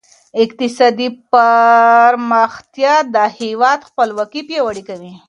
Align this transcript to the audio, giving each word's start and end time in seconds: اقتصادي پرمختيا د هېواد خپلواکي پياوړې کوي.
اقتصادي 0.43 1.07
پرمختيا 1.33 2.95
د 3.15 3.17
هېواد 3.39 3.79
خپلواکي 3.89 4.41
پياوړې 4.47 4.83
کوي. 4.89 5.11